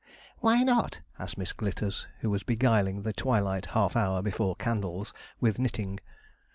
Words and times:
'Why 0.39 0.63
not?' 0.63 1.01
asked 1.19 1.37
Miss 1.37 1.53
Glitters, 1.53 2.07
who 2.21 2.31
was 2.31 2.41
beguiling 2.41 3.03
the 3.03 3.13
twilight 3.13 3.67
half 3.77 3.95
hour 3.95 4.23
before 4.23 4.55
candles 4.55 5.13
with 5.39 5.59
knitting. 5.59 5.99